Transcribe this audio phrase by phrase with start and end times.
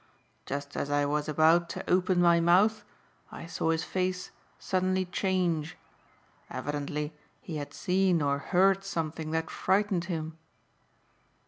[0.47, 2.83] Just as I was about to open my mouth
[3.31, 5.77] I saw his face suddenly change.
[6.49, 10.39] Evidently he had seen or heard something that frightened him."